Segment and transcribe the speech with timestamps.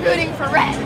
[0.00, 0.76] rooting for red.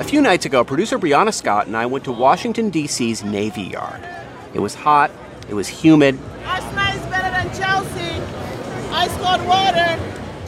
[0.00, 4.06] A few nights ago, producer Brianna Scott and I went to Washington, D.C.'s Navy Yard.
[4.54, 5.10] It was hot,
[5.48, 6.18] it was humid.
[6.44, 8.20] Arsenal is better than Chelsea.
[8.90, 9.98] Ice cold water.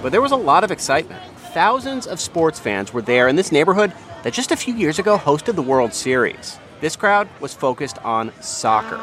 [0.03, 1.23] But there was a lot of excitement.
[1.53, 3.93] Thousands of sports fans were there in this neighborhood
[4.23, 6.59] that just a few years ago hosted the World Series.
[6.81, 8.97] This crowd was focused on soccer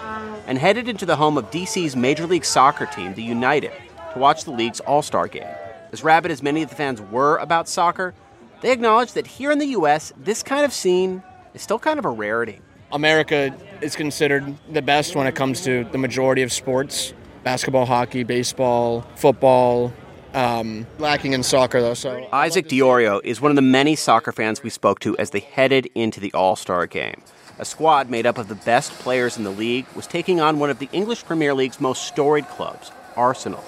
[0.45, 3.71] and headed into the home of DC's Major League Soccer team, the United,
[4.14, 5.48] to watch the league's All Star game.
[5.91, 8.14] As rabid as many of the fans were about soccer,
[8.63, 11.22] they acknowledge that here in the U.S., this kind of scene
[11.53, 12.59] is still kind of a rarity.
[12.94, 17.13] America is considered the best when it comes to the majority of sports
[17.44, 19.91] basketball, hockey, baseball, football.
[20.34, 21.94] Um, lacking in soccer, though.
[21.94, 25.41] So Isaac Diorio is one of the many soccer fans we spoke to as they
[25.41, 27.22] headed into the All Star game.
[27.59, 30.70] A squad made up of the best players in the league was taking on one
[30.70, 33.64] of the English Premier League's most storied clubs, Arsenal.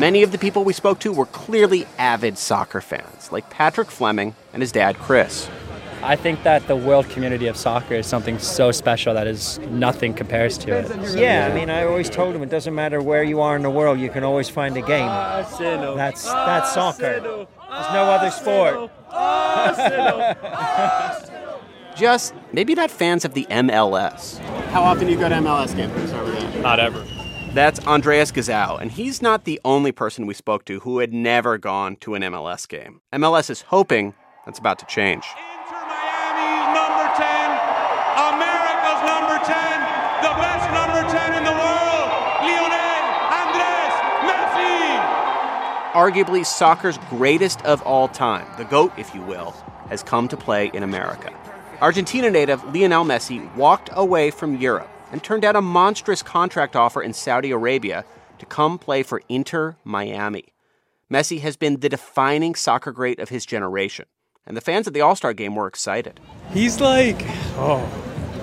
[0.00, 4.34] Many of the people we spoke to were clearly avid soccer fans, like Patrick Fleming
[4.54, 5.46] and his dad, Chris.
[6.02, 10.14] I think that the world community of soccer is something so special that is nothing
[10.14, 11.18] compares to it.
[11.18, 13.68] Yeah, I mean, I always told him it doesn't matter where you are in the
[13.68, 15.06] world, you can always find a game.
[15.06, 17.20] That's that's soccer.
[17.20, 18.90] There's no other sport.
[21.94, 24.38] Just maybe not fans of the MLS.
[24.70, 25.92] How often do you go to MLS games?
[25.94, 26.60] Let's start with that.
[26.62, 27.04] Not ever.
[27.52, 31.58] That's Andreas Gazal, and he's not the only person we spoke to who had never
[31.58, 33.00] gone to an MLS game.
[33.12, 34.14] MLS is hoping
[34.46, 35.24] that's about to change.
[35.34, 37.26] Inter Miami, number 10,
[38.38, 39.82] America's number 10,
[40.22, 42.10] the best number 10 in the world,
[42.46, 43.96] Lionel Andres
[44.30, 45.90] Messi.
[45.90, 49.50] Arguably soccer's greatest of all time, the GOAT, if you will,
[49.88, 51.34] has come to play in America.
[51.80, 57.02] Argentina native Lionel Messi walked away from Europe and turned down a monstrous contract offer
[57.02, 58.04] in Saudi Arabia
[58.38, 60.44] to come play for Inter Miami.
[61.12, 64.06] Messi has been the defining soccer great of his generation,
[64.46, 66.20] and the fans at the All Star game were excited.
[66.52, 67.22] He's like,
[67.56, 67.86] oh,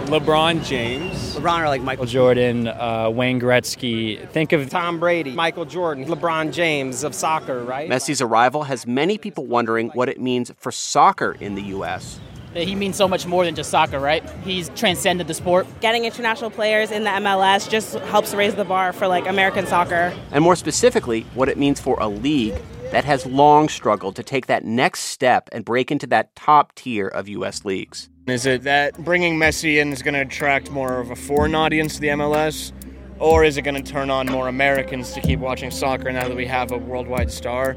[0.06, 1.36] LeBron James.
[1.36, 4.26] LeBron or like Michael Michael Jordan, uh, Wayne Gretzky.
[4.30, 7.90] Think of Tom Brady, Michael Jordan, LeBron James of soccer, right?
[7.90, 12.20] Messi's arrival has many people wondering what it means for soccer in the U.S.
[12.54, 14.28] He means so much more than just soccer, right?
[14.44, 15.68] He's transcended the sport.
[15.80, 20.14] Getting international players in the MLS just helps raise the bar for like American soccer.
[20.32, 22.56] And more specifically, what it means for a league
[22.92, 27.08] that has long struggled to take that next step and break into that top tier
[27.08, 27.66] of U.S.
[27.66, 28.10] leagues.
[28.28, 31.96] Is it that bringing Messi in is going to attract more of a foreign audience
[31.96, 32.72] to the MLS?
[33.20, 36.36] Or is it going to turn on more Americans to keep watching soccer now that
[36.36, 37.76] we have a worldwide star?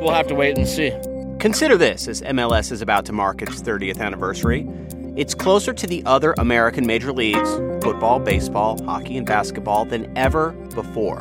[0.00, 0.92] We'll have to wait and see.
[1.42, 4.64] Consider this as MLS is about to mark its 30th anniversary.
[5.16, 7.50] It's closer to the other American major leagues
[7.82, 11.18] football, baseball, hockey, and basketball than ever before.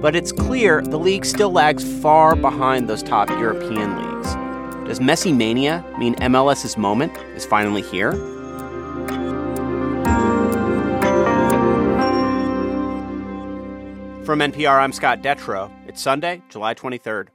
[0.00, 4.34] But it's clear the league still lags far behind those top European leagues.
[4.88, 8.14] Does Messi mania mean MLS's moment is finally here?
[14.24, 15.70] From NPR, I'm Scott Detrow.
[15.86, 17.28] It's Sunday, July 23rd.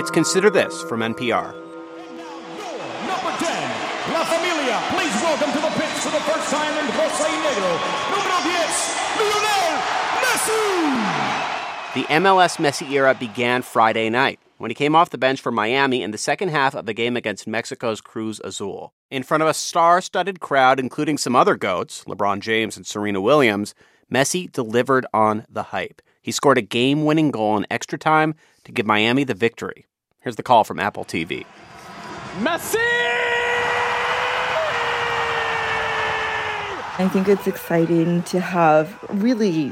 [0.00, 1.52] It's Consider This from NPR.
[1.52, 1.60] Number
[3.36, 3.52] 10,
[4.14, 4.80] La Familia.
[4.96, 7.76] Please welcome to the pitch for the first time in Negro.
[8.08, 8.70] Número 10,
[9.20, 9.76] Lionel
[10.24, 10.56] Messi.
[11.92, 16.02] The MLS Messi era began Friday night when he came off the bench for Miami
[16.02, 18.94] in the second half of the game against Mexico's Cruz Azul.
[19.10, 23.20] In front of a star studded crowd, including some other GOATs, LeBron James and Serena
[23.20, 23.74] Williams,
[24.10, 26.00] Messi delivered on the hype.
[26.22, 28.34] He scored a game winning goal in extra time
[28.64, 29.86] to give Miami the victory.
[30.20, 31.46] Here's the call from Apple TV.
[32.40, 32.76] Messi!
[36.98, 39.68] I think it's exciting to have really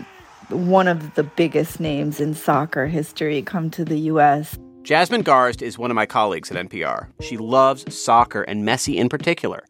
[0.49, 4.59] one of the biggest names in soccer history come to the U.S.
[4.85, 7.09] Jasmine Garsd is one of my colleagues at NPR.
[7.21, 9.65] She loves soccer and Messi in particular.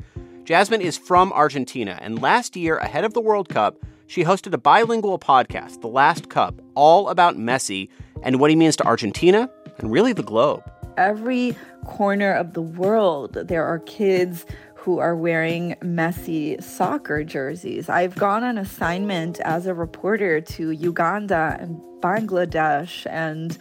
[0.45, 3.77] Jasmine is from Argentina, and last year, ahead of the World Cup,
[4.07, 7.89] she hosted a bilingual podcast, The Last Cup, all about Messi
[8.23, 10.63] and what he means to Argentina and really the globe.
[10.97, 14.45] Every corner of the world, there are kids
[14.75, 17.89] who are wearing Messi soccer jerseys.
[17.89, 23.59] I've gone on assignment as a reporter to Uganda and Bangladesh and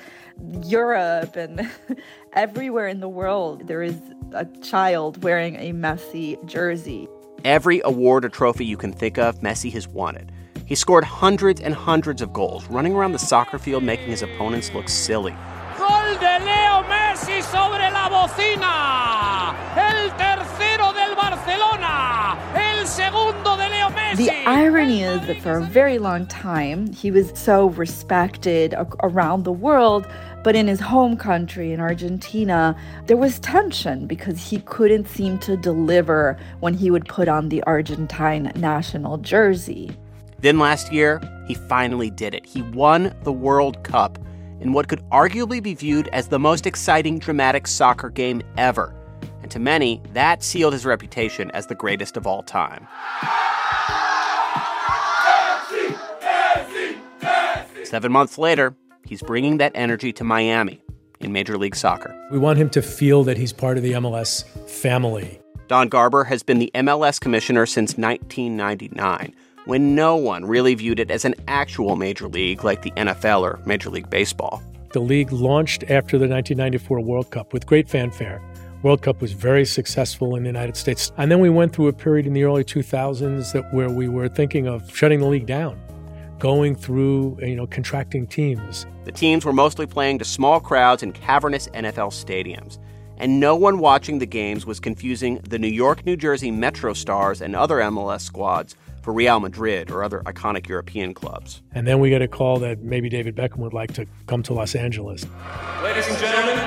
[0.63, 1.69] Europe and
[2.33, 3.67] everywhere in the world.
[3.67, 3.99] There is
[4.33, 7.07] a child wearing a Messi jersey.
[7.43, 10.29] Every award or trophy you can think of, Messi has won it.
[10.65, 14.73] He scored hundreds and hundreds of goals, running around the soccer field making his opponents
[14.73, 15.35] look silly.
[16.17, 19.53] Gol de Leo Messi sobre la bocina.
[19.75, 22.37] El tercero del Barcelona.
[22.55, 24.25] El segundo de Leo Messi.
[24.25, 28.73] The irony is that for a very long time, he was so respected
[29.03, 30.07] around the world,
[30.43, 32.75] but in his home country, in Argentina,
[33.05, 37.61] there was tension because he couldn't seem to deliver when he would put on the
[37.63, 39.91] Argentine national jersey.
[40.39, 42.45] Then last year, he finally did it.
[42.45, 44.17] He won the World Cup
[44.59, 48.93] in what could arguably be viewed as the most exciting dramatic soccer game ever.
[49.41, 52.87] And to many, that sealed his reputation as the greatest of all time.
[57.83, 58.75] Seven months later,
[59.05, 60.81] he's bringing that energy to Miami
[61.19, 62.13] in Major League Soccer.
[62.31, 65.39] We want him to feel that he's part of the MLS family.
[65.67, 69.33] Don Garber has been the MLS commissioner since 1999
[69.67, 73.59] when no one really viewed it as an actual major league like the NFL or
[73.65, 74.63] Major League Baseball.
[74.93, 78.41] The league launched after the 1994 World Cup with great fanfare.
[78.81, 81.11] World Cup was very successful in the United States.
[81.17, 84.29] And then we went through a period in the early 2000s that where we were
[84.29, 85.77] thinking of shutting the league down,
[86.39, 88.85] going through, you know, contracting teams.
[89.03, 92.77] The teams were mostly playing to small crowds in cavernous NFL stadiums.
[93.17, 97.41] And no one watching the games was confusing the New York, New Jersey Metro Stars
[97.41, 98.75] and other MLS squads
[99.07, 101.61] for Real Madrid or other iconic European clubs.
[101.71, 104.53] And then we get a call that maybe David Beckham would like to come to
[104.53, 105.25] Los Angeles.
[105.81, 106.59] Ladies and gentlemen,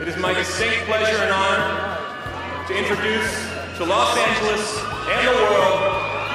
[0.00, 3.30] it is my distinct pleasure and honor to introduce
[3.76, 5.80] to Los Angeles and the world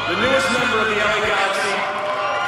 [0.09, 1.73] the newest member of the LA Galaxy,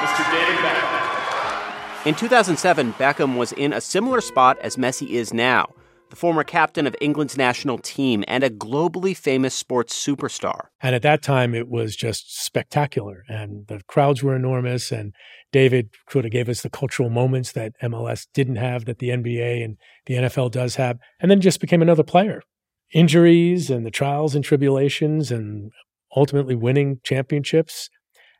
[0.06, 0.32] Mr.
[0.32, 2.06] David Beckham.
[2.06, 5.74] In 2007, Beckham was in a similar spot as Messi is now
[6.12, 10.68] the former captain of England's national team and a globally famous sports superstar.
[10.82, 14.92] And at that time, it was just spectacular, and the crowds were enormous.
[14.92, 15.14] And
[15.52, 19.64] David sort of gave us the cultural moments that MLS didn't have, that the NBA
[19.64, 22.44] and the NFL does have, and then just became another player.
[22.94, 25.72] Injuries and the trials and tribulations, and
[26.16, 27.90] ultimately winning championships.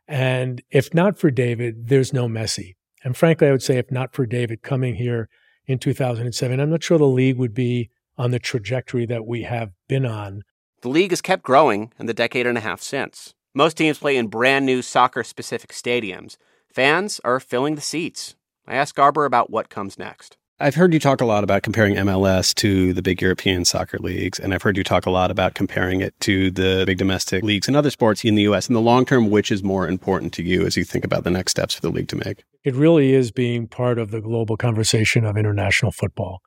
[0.06, 2.74] And if not for David, there's no Messi.
[3.02, 5.28] And frankly, I would say if not for David coming here
[5.66, 6.60] in 2007.
[6.60, 10.42] I'm not sure the league would be on the trajectory that we have been on.
[10.82, 13.34] The league has kept growing in the decade and a half since.
[13.54, 16.36] Most teams play in brand new soccer specific stadiums.
[16.72, 18.34] Fans are filling the seats.
[18.66, 20.36] I asked Garber about what comes next.
[20.62, 24.38] I've heard you talk a lot about comparing MLS to the big European soccer leagues,
[24.38, 27.66] and I've heard you talk a lot about comparing it to the big domestic leagues
[27.66, 28.68] and other sports in the U.S.
[28.68, 31.30] In the long term, which is more important to you as you think about the
[31.30, 32.44] next steps for the league to make?
[32.62, 36.42] It really is being part of the global conversation of international football.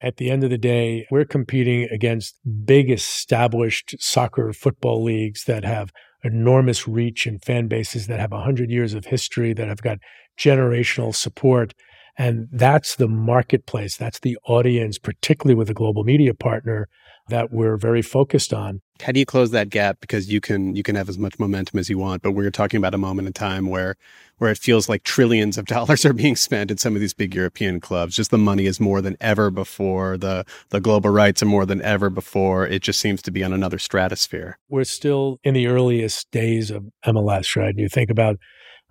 [0.00, 2.34] At the end of the day, we're competing against
[2.64, 5.92] big established soccer football leagues that have
[6.24, 9.98] enormous reach and fan bases that have 100 years of history, that have got
[10.36, 11.72] generational support
[12.20, 16.86] and that's the marketplace, that's the audience, particularly with a global media partner
[17.28, 18.82] that we're very focused on.
[19.00, 20.02] How do you close that gap?
[20.02, 22.76] Because you can you can have as much momentum as you want, but we're talking
[22.76, 23.96] about a moment in time where
[24.36, 27.34] where it feels like trillions of dollars are being spent in some of these big
[27.34, 28.16] European clubs.
[28.16, 30.18] Just the money is more than ever before.
[30.18, 32.66] The the global rights are more than ever before.
[32.66, 34.58] It just seems to be on another stratosphere.
[34.68, 37.74] We're still in the earliest days of MLS, right?
[37.74, 38.36] You think about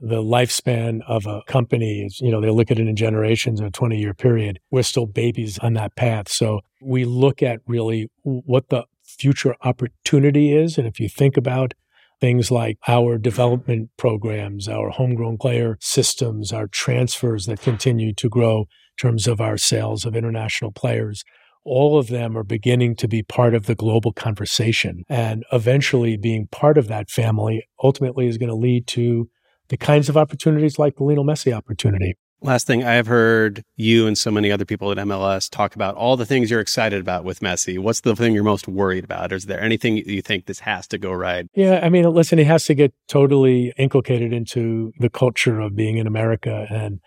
[0.01, 3.69] the lifespan of a company is, you know, they look at it in generations a
[3.69, 4.60] 20 year period.
[4.72, 6.30] We're still babies on that path.
[6.30, 10.78] So we look at really what the future opportunity is.
[10.78, 11.74] And if you think about
[12.22, 18.59] things like our development programs, our homegrown player systems, our transfers that continue to grow
[18.62, 18.66] in
[19.02, 21.23] terms of our sales of international players,
[21.66, 25.04] all of them are beginning to be part of the global conversation.
[25.09, 29.30] And eventually being part of that family ultimately is going to lead to
[29.69, 32.16] the kinds of opportunities like the Lionel Messi opportunity.
[32.42, 35.95] Last thing, I have heard you and so many other people at MLS talk about
[35.95, 37.78] all the things you're excited about with Messi.
[37.78, 39.33] What's the thing you're most worried about?
[39.33, 41.47] Is there anything you think this has to go right?
[41.54, 45.97] Yeah, I mean, listen, he has to get totally inculcated into the culture of being
[45.97, 46.66] in America.
[46.69, 47.02] And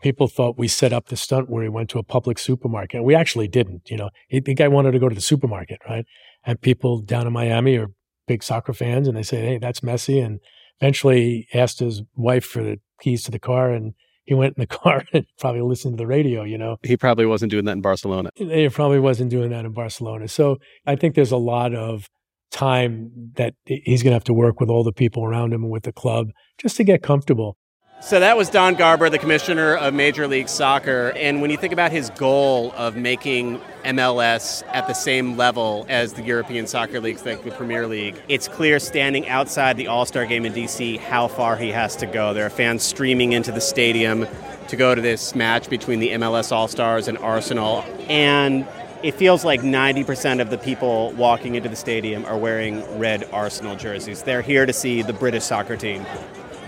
[0.00, 3.04] people thought we set up the stunt where he went to a public supermarket.
[3.04, 3.90] We actually didn't.
[3.90, 6.06] You know, the guy wanted to go to the supermarket, right?
[6.46, 7.88] And people down in Miami are
[8.26, 10.40] big soccer fans, and they say, "Hey, that's Messi," and
[10.80, 14.66] eventually asked his wife for the keys to the car and he went in the
[14.78, 16.76] car and probably listened to the radio, you know.
[16.82, 18.30] He probably wasn't doing that in Barcelona.
[18.34, 20.28] He probably wasn't doing that in Barcelona.
[20.28, 22.08] So I think there's a lot of
[22.50, 25.72] time that he's going to have to work with all the people around him and
[25.72, 26.28] with the club
[26.58, 27.56] just to get comfortable.
[28.00, 31.14] So that was Don Garber, the commissioner of Major League Soccer.
[31.16, 36.12] And when you think about his goal of making MLS at the same level as
[36.12, 40.26] the European soccer leagues, like the Premier League, it's clear standing outside the All Star
[40.26, 42.34] game in DC how far he has to go.
[42.34, 44.26] There are fans streaming into the stadium
[44.68, 47.82] to go to this match between the MLS All Stars and Arsenal.
[48.08, 48.68] And
[49.02, 53.74] it feels like 90% of the people walking into the stadium are wearing red Arsenal
[53.74, 54.22] jerseys.
[54.22, 56.04] They're here to see the British soccer team.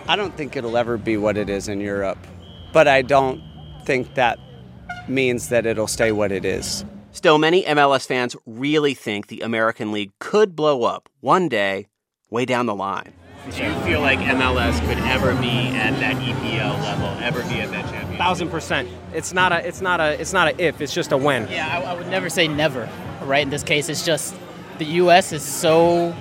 [0.08, 2.18] I don't think it'll ever be what it is in Europe,
[2.72, 3.42] but I don't
[3.84, 4.38] think that
[5.06, 6.82] means that it'll stay what it is.
[7.12, 11.88] Still, many MLS fans really think the American League could blow up one day,
[12.30, 13.12] way down the line.
[13.50, 17.70] Do you feel like MLS could ever be at that EPL level, ever be at
[17.70, 18.18] that championship?
[18.18, 18.88] Thousand percent.
[19.12, 19.66] It's not a.
[19.66, 20.18] It's not a.
[20.20, 20.80] It's not a if.
[20.80, 21.50] It's just a when.
[21.50, 22.88] Yeah, I, I would never say never.
[23.22, 24.34] Right in this case, it's just
[24.78, 25.32] the U.S.
[25.32, 26.14] is so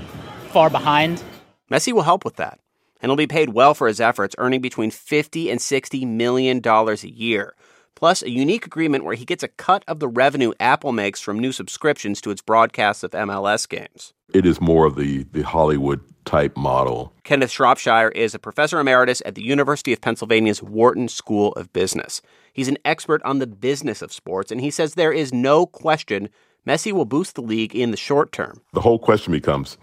[0.50, 1.24] far behind.
[1.72, 2.60] Messi will help with that,
[3.02, 7.04] and he'll be paid well for his efforts, earning between 50 and 60 million dollars
[7.04, 7.54] a year.
[7.96, 11.40] Plus, a unique agreement where he gets a cut of the revenue Apple makes from
[11.40, 14.14] new subscriptions to its broadcasts of MLS games.
[14.34, 17.12] It is more of the, the Hollywood type model.
[17.24, 22.22] Kenneth Shropshire is a professor emeritus at the University of Pennsylvania's Wharton School of Business.
[22.54, 26.30] He's an expert on the business of sports, and he says there is no question
[26.68, 28.62] Messi will boost the league in the short term.
[28.74, 29.78] The whole question becomes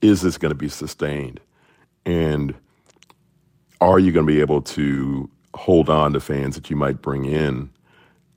[0.00, 1.40] is this going to be sustained?
[2.08, 2.54] And
[3.82, 7.26] are you going to be able to hold on to fans that you might bring
[7.26, 7.68] in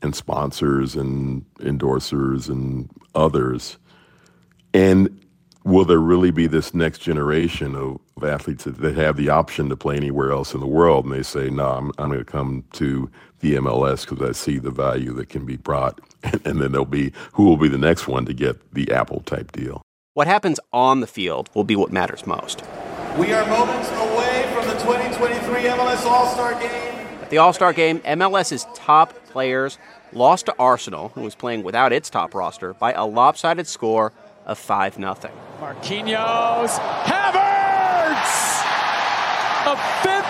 [0.01, 3.77] and sponsors and endorsers and others?
[4.73, 5.25] And
[5.63, 9.77] will there really be this next generation of, of athletes that, have the option to
[9.77, 11.05] play anywhere else in the world?
[11.05, 13.09] And they say no i'm, I'm going to come to
[13.39, 15.99] the mls because i see the value that can be brought.
[16.23, 19.21] And, and then there'll be who will be the next one to get the apple
[19.21, 19.81] type deal?
[20.13, 22.63] What happens on the field will be what matters most
[23.17, 28.65] we are moments away from the 2023 mls all-star game at the all-star game mls's
[28.73, 29.77] top players
[30.13, 34.13] lost to arsenal who was playing without its top roster by a lopsided score
[34.45, 35.15] of 5 0.
[35.59, 38.61] Marquinhos, Havertz!
[39.67, 40.25] A fifth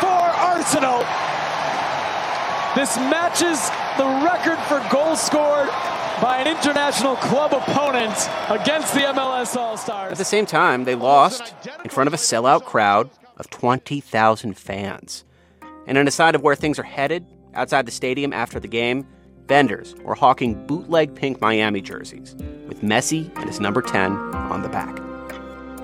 [0.00, 1.37] for Arsenal.
[2.78, 5.68] This matches the record for goals scored
[6.22, 8.14] by an international club opponent
[8.48, 10.12] against the MLS All Stars.
[10.12, 15.24] At the same time, they lost in front of a sellout crowd of 20,000 fans.
[15.88, 19.04] And an aside of where things are headed outside the stadium after the game,
[19.48, 22.36] vendors were hawking bootleg pink Miami jerseys
[22.68, 25.00] with Messi and his number 10 on the back.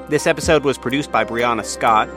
[0.08, 2.08] This episode was produced by Brianna Scott.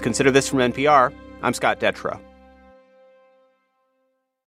[0.00, 1.12] Consider This from NPR.
[1.42, 2.25] I'm Scott Detrow.